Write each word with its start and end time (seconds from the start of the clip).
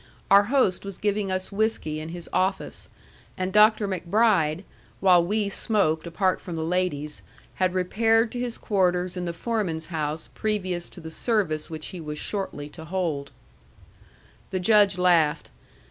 Our 0.31 0.45
host 0.45 0.83
was 0.83 0.97
giving 0.97 1.29
us 1.31 1.51
whiskey 1.51 1.99
in 1.99 2.09
his 2.09 2.27
office, 2.33 2.89
and 3.37 3.53
Dr. 3.53 3.87
MacBride, 3.87 4.63
while 4.99 5.23
we 5.23 5.47
smoked 5.47 6.07
apart 6.07 6.41
from 6.41 6.55
the 6.55 6.63
ladies, 6.63 7.21
had 7.57 7.75
repaired 7.75 8.31
to 8.31 8.39
his 8.39 8.57
quarters 8.57 9.15
in 9.15 9.25
the 9.25 9.31
foreman's 9.31 9.85
house 9.93 10.29
previous 10.33 10.89
to 10.89 11.01
the 11.01 11.11
service 11.11 11.69
which 11.69 11.85
he 11.89 12.01
was 12.01 12.17
shortly 12.17 12.67
to 12.69 12.85
hold. 12.85 13.29
The 14.49 14.59
Judge 14.59 14.97
laughed. 14.97 15.51